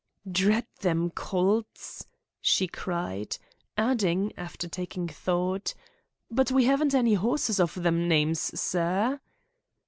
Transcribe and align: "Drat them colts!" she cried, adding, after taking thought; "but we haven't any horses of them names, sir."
"Drat 0.31 0.65
them 0.79 1.11
colts!" 1.11 2.07
she 2.41 2.65
cried, 2.67 3.37
adding, 3.77 4.33
after 4.35 4.67
taking 4.67 5.07
thought; 5.07 5.75
"but 6.31 6.49
we 6.49 6.65
haven't 6.65 6.95
any 6.95 7.13
horses 7.13 7.59
of 7.59 7.75
them 7.75 8.07
names, 8.07 8.39
sir." 8.59 9.19